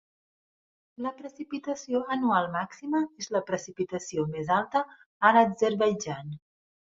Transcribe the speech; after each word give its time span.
La 1.05 1.09
precipitació 1.17 1.99
anual 2.15 2.47
màxima 2.55 3.01
és 3.23 3.29
la 3.37 3.43
precipitació 3.51 4.25
més 4.33 4.51
alta 4.57 4.83
a 5.29 5.33
l'Azerbaidjan. 5.37 6.35